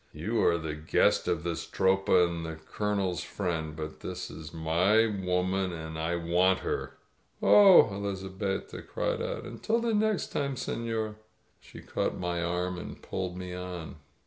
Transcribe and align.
"You 0.13 0.43
are 0.43 0.57
the 0.57 0.73
guest 0.73 1.27
of 1.27 1.43
this 1.43 1.71
106 1.71 1.79
ELIZABETTA 1.79 2.09
Tropa 2.09 2.27
and 2.27 2.43
the 2.47 2.55
Colonel's 2.55 3.23
friend, 3.23 3.75
but 3.75 3.99
this 3.99 4.31
is 4.31 4.51
my 4.51 5.05
woman 5.05 5.71
and 5.71 5.99
I 5.99 6.15
want 6.15 6.61
her" 6.61 6.97
"Oh!" 7.43 7.87
Elizabetta 7.93 8.81
cried 8.81 9.21
out. 9.21 9.43
'^ntil 9.43 9.79
the 9.79 9.93
next 9.93 10.31
time, 10.31 10.55
sefior!" 10.55 11.17
She 11.59 11.81
caught 11.81 12.17
my 12.17 12.41
arm 12.43 12.79
and 12.79 12.99
pulled 12.99 13.37
me 13.37 13.53
on. 13.53 13.97